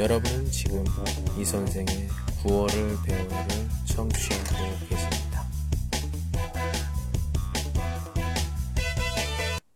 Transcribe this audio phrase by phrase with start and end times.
[0.00, 0.84] 여러분은 지금
[1.38, 1.86] 이 선생의
[2.42, 3.36] 구월을 배우를
[3.86, 5.26] 청취하고 계십니다.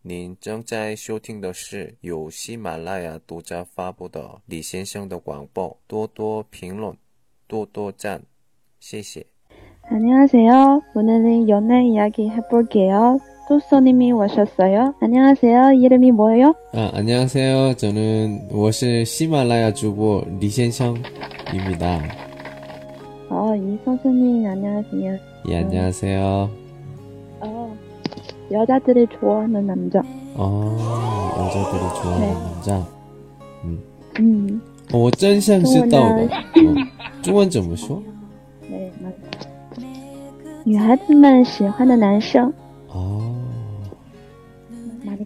[0.03, 6.97] 您正在收听的是由喜马拉雅独家发布的李先生的广播，多多评论，
[7.47, 8.23] 多多赞，
[8.81, 9.25] 谢谢。
[9.89, 10.83] 안녕하세요.
[10.95, 13.19] 오늘은 연애 이야기 해볼게요.
[13.49, 14.95] 또 손님이 오셨어요.
[15.01, 15.73] 안녕하세요.
[15.73, 16.55] 이름이 뭐예요?
[16.73, 17.75] 아, 안녕하세요.
[17.75, 20.95] 저는 我是喜马拉雅主播李先生
[21.53, 22.01] 입니다
[23.29, 25.19] 어, 이 선생님 안녕하세요.
[25.49, 26.51] 예, 안녕하세요.
[27.41, 27.77] 어,
[28.53, 30.01] 여자들이 좋아하는 남자.
[30.37, 30.77] 어,
[31.39, 32.35] 여자들이 좋아하는 네.
[32.35, 32.87] 남자.
[33.65, 34.61] 음,
[34.93, 36.27] 哦我真像是到的。
[36.55, 36.87] 中哦
[37.23, 38.03] 中文怎么说？
[38.69, 39.15] 네, 맞아.
[40.65, 42.64] 女孩子们喜欢的男生 아, 많이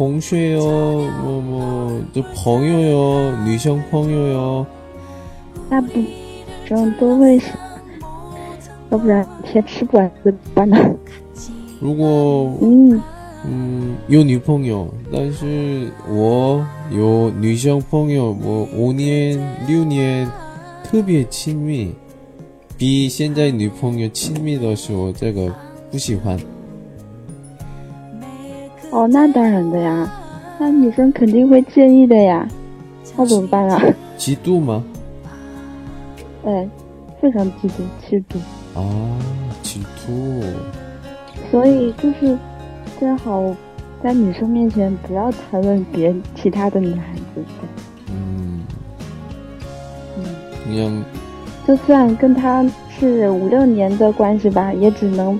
[0.00, 0.62] 同学哟，
[1.22, 4.66] 么么，这朋友哟，女性朋友哟。
[5.68, 5.90] 那不，
[6.66, 7.38] 这样都会，
[8.90, 10.78] 要不然先吃不完怎么办呢？
[11.80, 12.98] 如果嗯
[13.44, 20.26] 嗯有女朋友，但是我有女性朋友，我五年六年
[20.82, 21.94] 特别亲密，
[22.78, 25.54] 比现在女朋友亲密的时候，这个
[25.90, 26.40] 不喜欢。
[28.90, 30.10] 哦，那当然的呀，
[30.58, 32.46] 那女生肯定会介意的呀，
[33.16, 33.80] 那怎么办啊？
[34.18, 34.82] 嫉妒吗？
[36.44, 36.68] 哎，
[37.20, 38.82] 非常嫉妒，嫉妒，啊，
[39.62, 40.42] 嫉妒。
[41.50, 42.36] 所以就是
[42.98, 43.42] 最好
[44.02, 47.42] 在女生面前不要谈论别其他的女孩子，
[48.10, 48.60] 嗯，
[50.18, 50.24] 嗯，
[50.66, 51.02] 그냥
[51.66, 55.38] 就算跟她是五六年的关系吧，也只能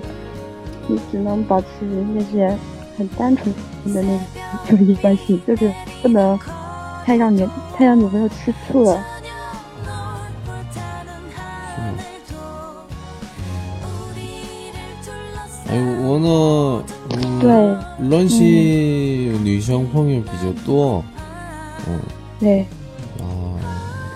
[0.89, 1.67] 也只能保持
[2.13, 2.55] 那些
[3.01, 3.51] 很单纯
[3.95, 4.19] 的那种
[4.69, 5.73] 友谊关系，就是
[6.03, 6.37] 不能
[7.03, 9.03] 太让女太让女朋友吃醋了。
[11.75, 11.97] 是吗？
[15.67, 16.83] 哎，我呢，
[17.15, 17.49] 嗯，对，
[18.07, 21.03] 认识女生朋友比较多，
[21.87, 21.99] 嗯
[22.39, 22.59] 对，
[23.19, 23.57] 啊，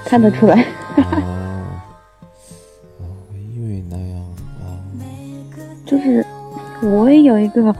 [0.06, 0.64] 看得出来。
[0.98, 1.82] 啊，啊，
[3.00, 4.20] 我以为那样
[4.62, 4.78] 啊，
[5.88, 6.24] 就是
[6.84, 7.74] 我也有一个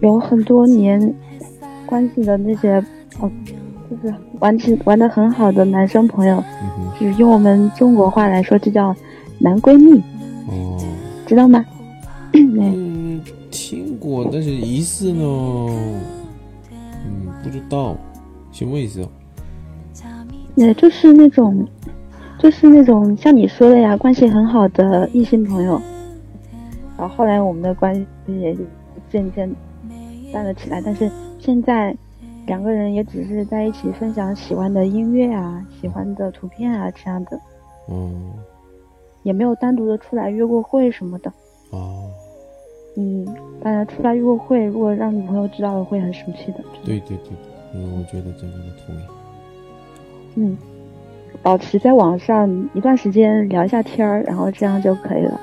[0.00, 1.14] 有很多年
[1.86, 2.82] 关系的那些
[3.20, 3.30] 哦，
[3.90, 8.94] 就是玩起玩的很好的男生朋友，嗯，就是用我们中国话来说，就叫
[9.38, 9.98] 男闺蜜，
[10.48, 10.78] 哦，
[11.26, 11.64] 知道吗？
[12.32, 13.20] 嗯，
[13.50, 15.24] 听过，但是疑似呢，
[16.72, 17.96] 嗯，不知道
[18.52, 19.06] 什么意思？
[20.56, 21.66] 也就是那种，
[22.38, 25.80] 就是那种像你说的呀，关系很好的异性朋友。
[26.98, 28.60] 然后后来我们的关系也就
[29.12, 29.54] 渐渐
[30.32, 31.96] 淡了起来，但是现在
[32.46, 37.40] 两个人也只是在一起分享喜欢的音乐啊、喜欢的图片啊这样的，
[37.88, 38.32] 嗯，
[39.22, 41.32] 也没有单独的出来约过会什么的。
[41.70, 42.08] 哦，
[42.96, 43.26] 嗯，
[43.62, 46.60] 当然出来约过会，如果让女朋友知道了会很生气的。
[46.84, 47.32] 对对对，
[47.74, 48.98] 嗯，我觉得这个我同意。
[50.36, 50.56] 嗯，
[51.42, 55.40] 保持在网上一段时间聊一下天儿，然后这样就可以了。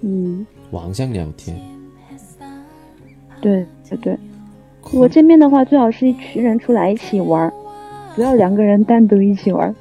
[0.00, 1.56] 嗯，网上聊天，
[3.41, 4.17] 对对对。
[4.91, 7.53] 如果见面的话，最好是一群人出来一起玩儿，
[8.15, 9.75] 不要两个人单独一起玩儿。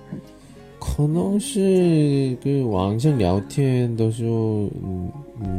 [0.79, 1.61] 可能是
[2.43, 5.11] 그网上聊天的时候，嗯，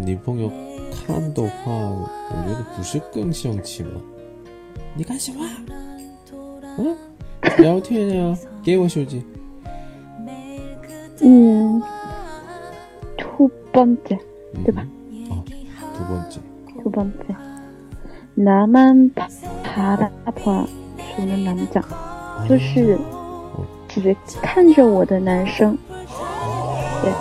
[0.06, 0.50] 女朋友
[0.92, 2.08] 看的话，我
[2.48, 3.90] 觉得不是更生气吗？
[4.96, 5.46] 你干什么？
[6.78, 6.96] 嗯，
[7.58, 9.22] 聊天呀，给我手机。
[11.24, 11.82] 음,
[13.18, 14.18] 두 번째,
[14.56, 14.88] 嗯对吧？
[15.30, 15.44] 哦，
[15.94, 16.40] 두 번째.
[16.82, 17.45] 두 번째.
[18.36, 19.28] 나만 바-
[19.64, 21.82] 바라봐주는 남자.
[22.48, 22.98] 就是
[23.88, 25.78] 只看着我的男生。
[27.04, 27.14] 嗯，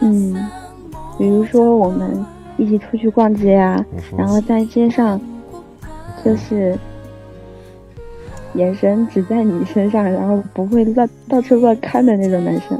[0.00, 0.34] 嗯，
[1.18, 2.24] 比如说我们
[2.58, 5.20] 一起出去逛街啊，嗯哼然后在街上
[6.24, 6.78] 就是
[8.54, 12.78] 眼神只在你身上，然后不会乱到处乱看的那种男生。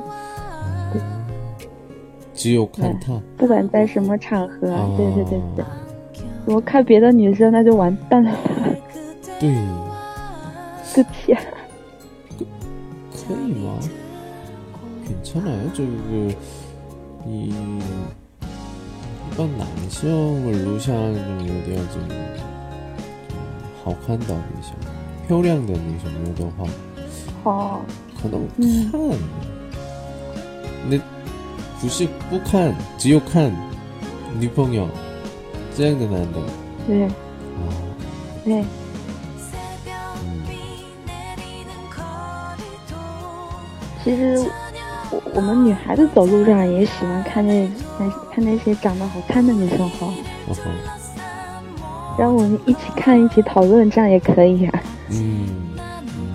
[2.39, 3.21] 只有看他。
[3.37, 5.65] 不管在什么场合啊，哦对对对对，
[6.47, 8.33] 如果看别的女生那就完蛋了，
[9.41, 9.55] 对，
[10.95, 11.41] 对不起啊。
[13.27, 13.79] 可以吗？
[15.07, 15.71] 괜찮아요？
[15.73, 15.89] 这个
[17.27, 17.53] 一一
[19.37, 22.21] 般男生录像中有点这个
[23.83, 24.75] 好看的女生，
[25.27, 26.69] 漂亮的女生有的话，
[27.45, 27.81] 哦，
[28.21, 29.01] 可能嗯看，
[30.91, 30.99] 那
[31.82, 33.52] 不是不看，只有看
[34.38, 34.88] 女朋友
[35.76, 36.40] 这样的男的。
[36.88, 37.04] 对。
[37.06, 37.12] 啊，
[38.46, 38.64] 对，
[40.24, 40.46] 嗯
[44.04, 44.50] 其实
[45.12, 50.08] 我我们女孩子走路上也喜欢看那那看那些长得好看的女生哈，
[50.48, 50.62] 哦吼。
[52.18, 54.84] 然后我们一起看一起讨论，这样也可以啊。
[55.10, 55.48] 嗯
[55.78, 56.34] 嗯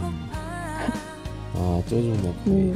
[1.54, 2.74] 啊，这种的可以嗯，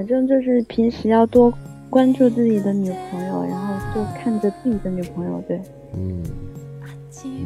[0.00, 1.52] 反正就是平时要多
[1.90, 5.60] 关注自己的女朋友，然后多看着自己的女朋友，对，
[5.92, 6.22] 嗯，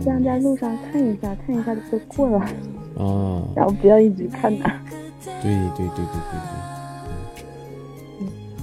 [0.00, 2.38] 这样在路上看一下，看一下就过了
[2.96, 4.72] 啊，然后不要一直看他。
[5.42, 6.38] 对对对对对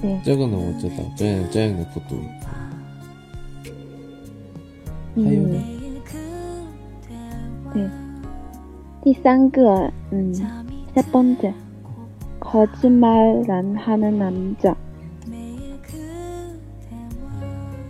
[0.00, 0.20] 对。
[0.24, 2.16] 这个呢我知道，这样这样的不多。
[5.16, 5.62] 还有呢？
[7.74, 7.86] 对，
[9.02, 10.32] 第三个，嗯，
[10.94, 11.52] 腮帮子。
[12.41, 14.75] 거짓말안하는남자，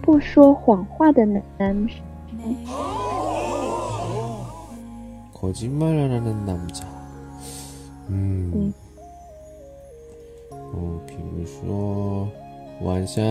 [0.02, 2.02] 不说谎话的男男生，
[5.34, 6.86] 거짓말 안 하는 남자。
[8.10, 8.74] 嗯嗯，
[10.50, 12.26] 哦，比如说
[12.82, 13.22] 晚上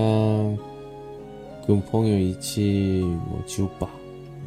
[1.67, 3.03] 跟朋友一起
[3.33, 3.89] 我酒吧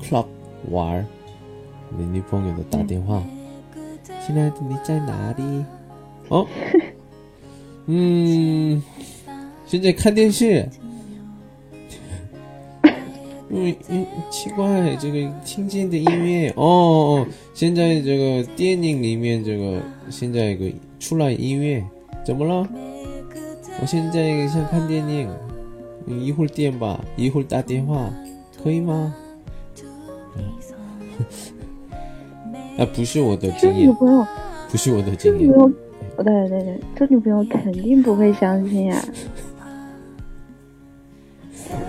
[0.02, 0.28] club
[0.72, 1.06] 玩儿，
[1.98, 3.22] 你女朋友的打电话，
[4.26, 5.66] 亲爱的你在哪里？
[6.29, 6.47] 哦，
[7.87, 8.83] 嗯，
[9.67, 10.69] 现在看电视。
[13.57, 16.51] 嗯嗯，奇怪，这个听见的音乐。
[16.57, 16.67] 哦哦，
[17.21, 19.81] 哦现在这个电影里面这个
[20.11, 21.85] 现在有个出来音乐，
[22.25, 22.69] 怎么了？
[23.81, 25.29] 我现在想看电影，
[26.05, 28.13] 你一会儿电吧，一会儿打电话，
[28.61, 29.15] 可以吗？
[32.77, 35.53] 啊， 不是我的经验，不是我的经验
[36.17, 39.05] 我对对对，这女朋友肯定不会相信呀、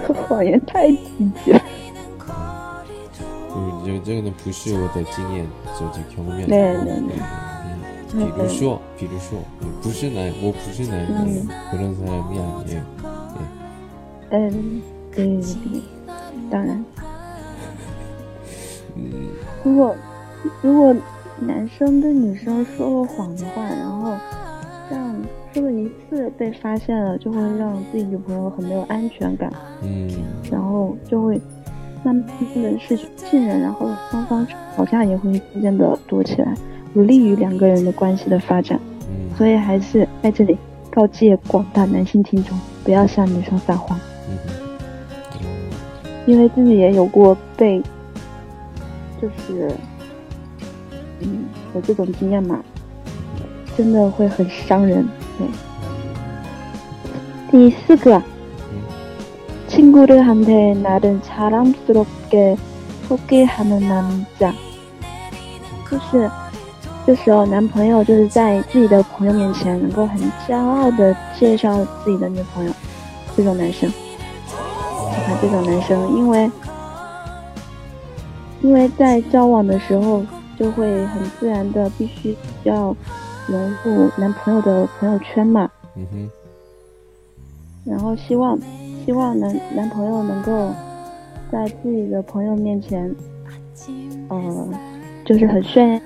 [0.08, 1.62] 这 谎言太低级了。
[3.58, 5.46] 嗯，这这个呢不是我的经验，
[5.80, 6.48] 就就全面。
[6.48, 7.16] 对对对。
[8.16, 9.40] 比如说，比如说，
[9.82, 12.82] 不是男，我不是男人，不能在面对。
[14.30, 14.82] 嗯，
[15.14, 15.82] 对对对，
[16.50, 16.86] 当然。
[18.96, 19.04] 嗯，
[19.64, 19.96] 如果
[20.62, 20.96] 如果
[21.40, 24.14] 男生对女生说了谎的话，然后
[24.90, 25.16] 这样
[25.54, 29.52] 说了一次被发现了，就会让自己女朋友很没有安全感，
[29.84, 30.10] 嗯。
[30.50, 31.40] 然后就会
[32.04, 36.54] 慢慢的失去信任，然后双方吵架也会渐渐的多起来，
[36.94, 38.80] 不利于两个人的关系的发展。
[39.10, 39.36] 嗯。
[39.36, 40.58] 所以还是在这里
[40.90, 44.00] 告诫广大男性听众，不要向女生撒谎，
[46.26, 47.82] 因为自己也有过被，
[49.22, 49.78] 就是，嗯，
[51.75, 52.59] 有这种经验嘛，
[53.77, 55.07] 真的会很伤人。
[55.39, 55.47] 对，
[57.51, 58.23] 第四个，
[59.69, 62.57] 친구들한테 나를 자랑스럽게
[63.09, 64.53] 소개하는 남자，
[65.91, 66.31] 就是
[67.07, 72.73] 这时候男朋友就是在自己的朋友面前能够很骄傲的介绍自己的女朋友，
[73.37, 76.51] 这种男生，喜欢这种男生，因为
[78.63, 80.23] 因为在交往的时候
[80.58, 82.96] 就会很自然的必须要
[83.48, 86.30] 融入男朋友的朋友圈嘛，嗯哼，
[87.86, 88.58] 然后希望
[89.06, 90.72] 希望男男朋友能够
[91.52, 93.14] 在自己的朋友面前，
[94.30, 94.70] 呃，
[95.26, 96.02] 就是很炫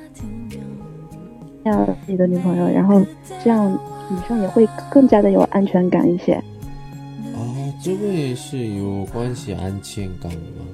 [1.63, 3.01] 耀自己的女朋友，然后
[3.44, 3.72] 这样
[4.10, 6.34] 女生也会更加的有安全感一些。
[6.34, 7.39] 啊，
[7.82, 10.65] 这个也是有关系安全感吗？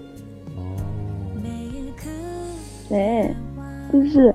[0.58, 0.62] 哦，
[2.90, 3.32] 对，
[3.92, 4.34] 就是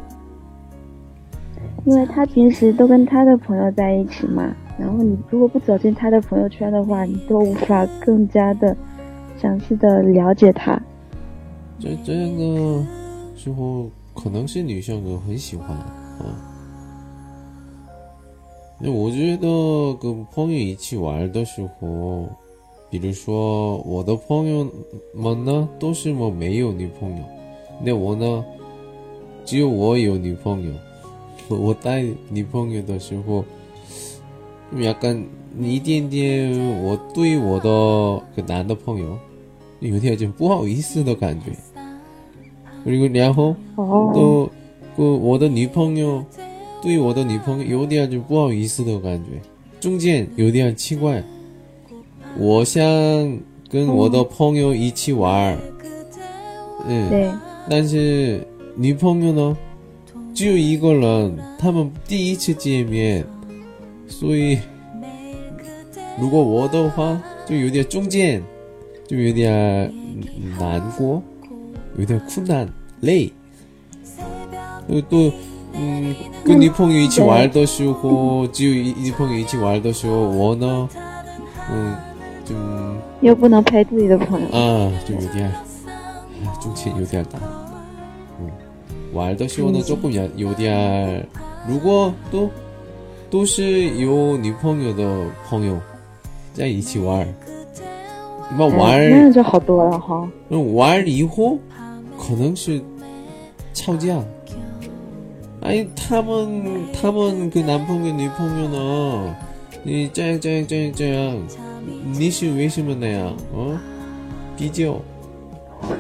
[1.84, 8.76] 因为他平时都跟他的朋友在一起嘛，然后你如果不走进他的朋友圈的话，你都无法更加的
[9.38, 10.80] 详细的了解他。
[11.78, 12.86] 这这样的
[13.34, 16.36] 时候，可能是女生都很喜欢啊。
[18.78, 22.26] 那我觉得跟朋友一起玩的时候，
[22.90, 24.66] 比如说我的朋友
[25.14, 27.24] 们呢，都是我没有女朋友，
[27.82, 28.44] 那我呢，
[29.50, 30.70] 只有我有女朋友。
[31.48, 33.44] 我带女朋友的时候
[34.70, 35.26] 你要跟
[35.58, 37.68] 一点点我对我的
[38.36, 39.18] 个男的朋友
[39.80, 41.46] 有点就不好意思的感觉。
[42.84, 44.48] 如果然后都
[44.96, 46.24] 我的女朋友
[46.80, 49.30] 对我的女朋友有点就不好意思的感觉。
[49.80, 51.20] 中间有点奇怪
[52.38, 52.80] 我想
[53.68, 55.58] 跟我的朋友一起玩儿。
[56.86, 57.36] 嗯
[57.68, 59.57] 但是女朋友呢
[60.33, 63.25] 只有一个人，他们第一次见面，
[64.07, 64.59] 所以
[66.19, 68.43] 如果我的话就有点中间
[69.07, 69.93] 就有点
[70.59, 71.21] 难过，
[71.97, 72.67] 有点困难
[73.01, 73.31] 累。
[74.89, 75.31] 또, 또
[75.73, 76.13] 음,
[76.45, 80.89] 그女朋友一起玩的时候，只有一女朋友一起玩的时候，我呢，
[81.71, 81.95] 嗯，
[82.45, 82.55] 좀
[83.21, 84.47] 又不能陪自己的朋友。
[84.47, 87.58] 啊，就有点，啊中间有点难。
[88.39, 88.49] 嗯，
[89.13, 91.25] 玩的时候呢，조금有有点，
[91.67, 92.49] 如果都
[93.29, 95.77] 都是有女朋友的朋友
[96.53, 97.27] 在一起玩，
[98.51, 100.29] 那么玩哎那样就好多了哈。
[100.49, 101.57] 嗯玩以后
[102.17, 102.81] 可能是
[103.73, 104.17] 吵架。
[105.61, 109.35] 哎，他们他们그男朋友女朋友呢？
[109.81, 111.37] 你这样这样这样这样，
[112.13, 113.33] 你是为什么那样？
[113.51, 113.75] 哦，
[114.55, 114.95] 比较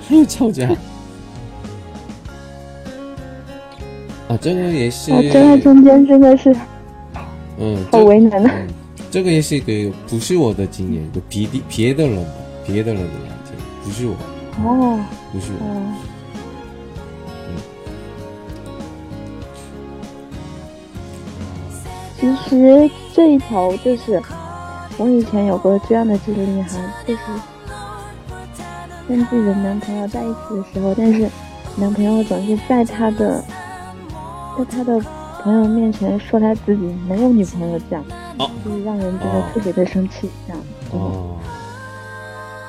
[0.07, 0.69] 还 有吵架
[4.30, 6.54] 啊，这个也是，啊，这在中间真的是
[7.58, 8.52] 嗯，好为难啊。
[8.54, 8.68] 嗯，
[9.10, 12.24] 这个也是一个不是我的经验，就别的别的人的
[12.64, 13.08] 别的人的
[13.82, 14.14] 不是我，
[14.64, 15.00] 哦
[15.32, 15.66] 不是我。
[15.66, 15.82] 哦，
[22.20, 24.22] 其实这一条就是
[24.96, 27.20] 我以前有过这样的经历哈，就是
[29.08, 31.28] 跟自己的男朋友在一起的时候，但是
[31.74, 33.42] 男朋友总是在他的
[34.58, 35.00] 在他的
[35.42, 38.04] 朋友面前说他自己没有女朋友，这样
[38.38, 40.62] 哦就是让人觉得哦特别的生气，这样。
[40.92, 41.36] 哦，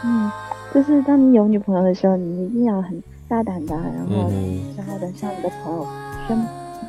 [0.03, 0.31] 嗯，
[0.73, 5.85] 就是当你有女朋友的时候，你一定要很大胆的，然后嗯然后的向你的朋友
[6.27, 6.37] 宣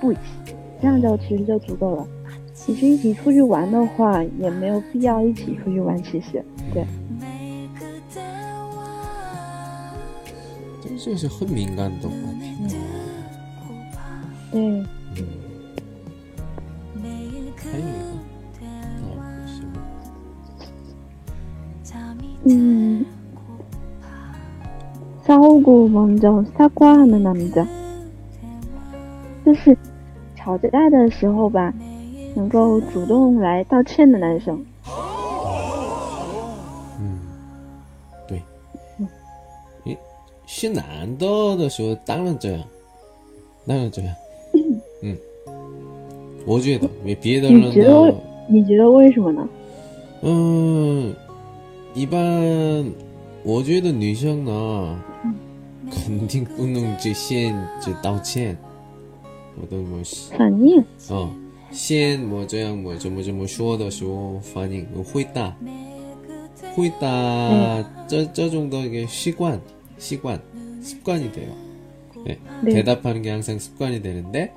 [0.00, 0.20] 布一下，
[0.80, 2.06] 这样就其实就足够了。
[2.54, 6.00] 其实一起出去玩的话，也没有必要一起出去玩。
[6.02, 6.86] 其实，对，
[10.80, 12.54] 这个就是很敏感的话题。
[12.68, 12.78] 对，
[14.53, 14.85] 嗯，
[17.01, 17.61] 还有一个，
[19.17, 19.65] 啊，什么？
[22.45, 23.05] 嗯，
[25.25, 27.65] 싸우고먼저사과하는남자，
[29.45, 29.77] 就是
[30.35, 31.73] 吵架的时候吧，
[32.35, 34.65] 能够主动来道歉的男生。
[36.99, 37.19] 嗯，
[38.27, 38.41] 对，
[39.83, 39.97] 诶，
[40.45, 42.63] 是男的的时候当然这样，
[43.65, 44.15] 当然这样。
[46.41, 48.15] 嗯，我觉得别别的人你觉得呢为，
[48.47, 49.47] 你觉得为什么呢？
[50.21, 51.13] 嗯，
[51.93, 52.85] 一般
[53.43, 54.99] 我觉得女生呢，
[55.91, 58.57] 肯定不能就先就道歉，
[59.59, 60.01] 我都么
[60.37, 61.29] 反应，哦，
[61.71, 65.55] 先뭐这样뭐怎么怎么说的时候反应回答，
[66.75, 69.59] 回答这这种的一个习惯
[69.97, 70.39] 习惯
[70.87, 71.51] 습관이 돼요.
[72.23, 72.73] 네, 네.
[72.73, 74.51] 대답하는 게 항상 습관이 되는데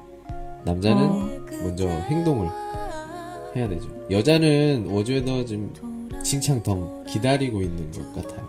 [0.65, 1.29] 남자는 어.
[1.63, 2.49] 먼저 행동을
[3.55, 3.87] 해야 되죠.
[4.11, 5.73] 여자는 어제도 좀
[6.23, 8.47] 칭찬 덤 기다리고 있는 것 같아요.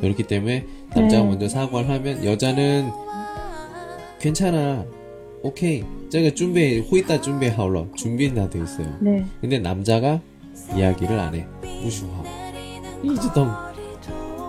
[0.00, 0.64] 그렇기 때문에
[0.94, 1.28] 남자가 네.
[1.28, 2.90] 먼저 사과를 하면 여자는
[4.20, 4.84] 괜찮아.
[5.42, 5.84] 오케이.
[6.10, 8.88] 제가 준비, 호이따 준비하러 준비는 다 돼 있어요.
[9.00, 9.24] 네.
[9.40, 10.20] 근데 남자가
[10.76, 11.46] 이야기를 안 해.
[11.82, 12.24] 무슈하고.
[13.02, 13.52] 이즈덤.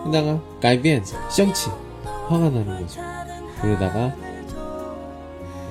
[0.03, 1.70] 그러다가, 깔비엔, 썽치.
[2.27, 3.01] 화가 나는 거죠.
[3.62, 4.15] 그러다가,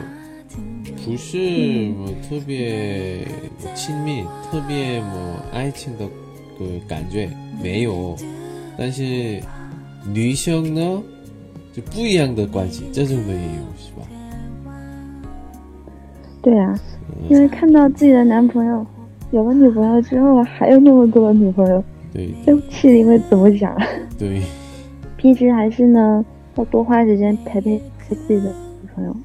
[1.05, 3.27] 不是我特别
[3.75, 6.07] 亲密、特别么爱情的
[6.59, 7.31] 个感觉
[7.63, 8.17] 没有，
[8.77, 9.41] 但是
[10.13, 11.03] 女生呢
[11.73, 14.07] 就不一样的关系，这种的也有是吧？
[16.43, 16.79] 对啊，
[17.29, 18.87] 因为看到自己的男朋友
[19.31, 23.75] 有了女朋友之后，还有那么多的女朋友，对，这心里会怎么想？
[24.19, 24.43] 对，
[25.17, 26.25] 平时还是呢，
[26.57, 27.81] 要多花时间陪陪。
[28.11, 28.49] 自己的
[28.81, 29.23] 女朋友，嗯，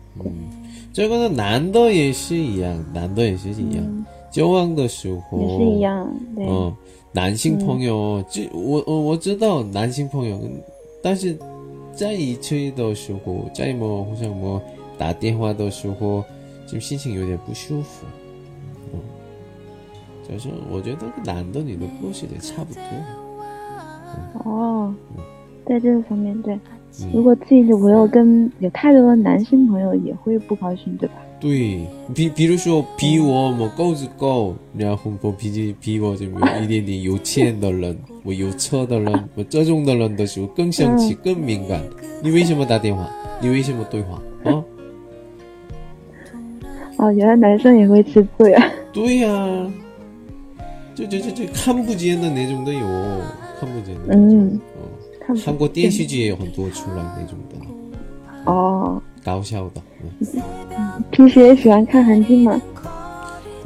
[0.94, 6.72] 这个呢，男的也是一样，男的也是一样，交往的时候也是一样，对，嗯，
[7.12, 10.40] 男性朋友，这我我我知道男性朋友，
[11.02, 11.36] 但是
[11.96, 14.62] 在一起的时候，在么互相么
[14.96, 16.24] 打电话的时候，
[16.68, 18.06] 就心情有点不舒服，
[18.94, 19.00] 嗯，
[20.30, 22.72] 就是我觉得男的女的故事也差不
[24.44, 24.94] 多，哦，
[25.66, 26.56] 在这个方面对。
[27.12, 31.16] 如果自己女朋友跟有太多的男性朋友，也会不高兴，对吧？
[31.40, 41.82] 对，比比如说比我么够是够，然后不比比我就有一点点有钱的人，我有车的人，我这种的人的时候更生气、更敏感。
[42.22, 43.10] 你为什么打电话？
[43.42, 44.22] 你为什么对话？
[44.44, 44.64] 啊？
[46.98, 48.72] 哦，原来男生也会吃醋呀？
[48.94, 49.72] 对呀，
[50.94, 52.80] 就就就就看不见的那种都有，
[53.60, 54.16] 看不见的。
[54.16, 54.60] 嗯。
[55.46, 59.82] 韩国电视剧也有很多出来那种的，哦，搞笑的。
[60.22, 60.34] 嗯
[61.12, 62.62] 平时也喜欢看韩剧吗？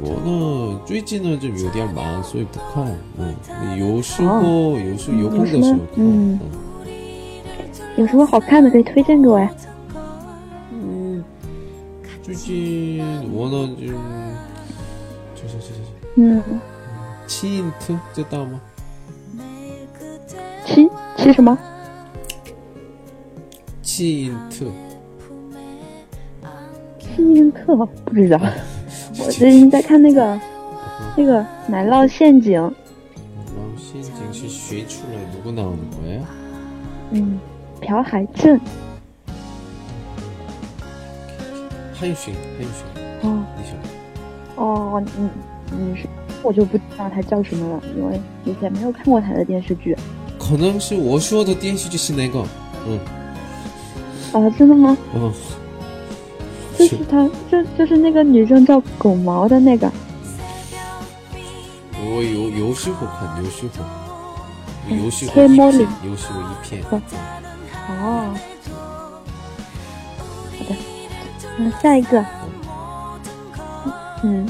[0.00, 2.94] 我呢，最近呢就有点忙，所以不看。
[3.18, 3.34] 嗯，
[3.78, 5.78] 有时候有时候有空的时候看。
[5.96, 6.38] 嗯，
[7.96, 9.50] 有什么好看的可以推荐给我呀？
[10.72, 11.24] 嗯，
[12.22, 13.86] 最近我呢就
[15.34, 15.80] 就是就是
[16.14, 16.42] 嗯，
[17.26, 18.60] 七影特知道吗？
[20.64, 20.88] 七。
[21.17, 21.57] 七什么？
[23.81, 24.65] 七因特。
[26.99, 28.39] 七因特不知道。
[29.19, 30.39] 我最近在看那个
[31.15, 32.59] 那个奶酪陷阱。
[32.61, 36.21] 奶酪陷阱是学出来누구나오는거예
[37.11, 37.39] 嗯，
[37.79, 38.59] 朴海镇。
[41.93, 42.85] 汉逊，汉逊。
[43.21, 43.45] 哦。
[43.57, 43.77] 你说。
[44.55, 45.29] 哦，嗯
[45.71, 46.07] 嗯是，
[46.41, 49.95] 我就不知道他叫什么了，因为以前没有看过他的电视剧。
[50.47, 52.45] 可能是我说的电视剧是那个，
[52.85, 52.99] 嗯，
[54.33, 54.97] 啊，真的吗？
[55.15, 55.31] 嗯，
[56.77, 59.89] 就是他，就就是那个女生叫狗毛的那个。
[61.95, 63.85] 我有有时候看，有时候，
[64.89, 66.83] 有时候一片，有时候一片。
[67.87, 68.35] 哦，
[70.51, 70.75] 好的，
[71.57, 72.25] 那下一个，
[74.23, 74.47] 嗯，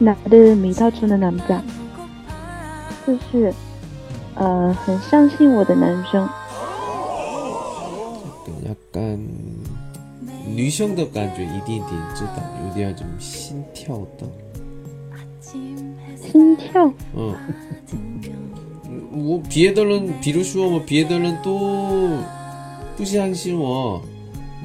[0.00, 1.60] 나를믿어주는남자
[3.06, 3.52] 就是。
[4.35, 6.27] 呃，很相信我的男生。
[8.65, 9.19] 약간
[10.47, 14.27] 女生的感觉一点点知道，有点种心跳的。
[15.41, 16.91] 心跳。
[17.15, 17.35] 嗯。
[19.15, 22.09] 我别的人，比如说我别的人都
[22.97, 24.01] 不相信我，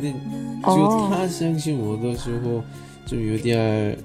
[0.00, 2.62] 那只有他相信我的时候，
[3.04, 3.96] 就有点，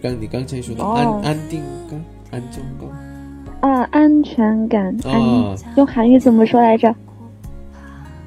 [0.00, 2.00] 刚你刚才说的安安定感、
[2.30, 3.07] 安全感。
[3.68, 6.94] 啊，安全感，啊，用韩语怎么说来着？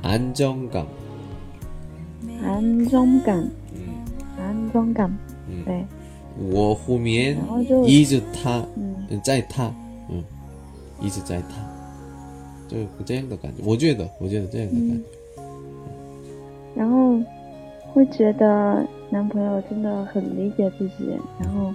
[0.03, 0.85] 安全感，
[2.43, 3.81] 安全感，嗯，
[4.37, 5.17] 安全感，
[5.49, 5.83] 嗯，对，
[6.51, 7.35] 我后面
[7.85, 9.73] 一直他，嗯，在他，
[10.09, 10.23] 嗯，
[11.01, 11.55] 一直在他，
[12.67, 15.41] 就这样的感觉，我觉得，我觉得这样的感觉，
[16.75, 17.19] 然后
[17.93, 21.73] 会觉得男朋友真的很理解自己，然后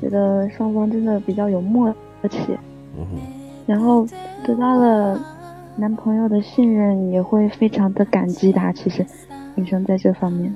[0.00, 1.94] 觉得双方真的比较有默。
[2.22, 2.28] 而
[2.95, 3.01] 且，
[3.65, 4.05] 然后
[4.45, 5.19] 得到了
[5.77, 8.71] 男朋友的信任，也会非常的感激他。
[8.73, 9.05] 其实，
[9.55, 10.55] 女生在这方面，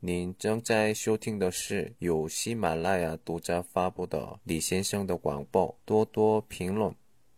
[0.00, 6.94] 您正在收听的是由喜马拉雅独家发布的李先生的广播，多多评论。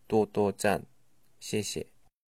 [0.08, 0.82] 多多赞，
[1.41, 1.85] 谢谢。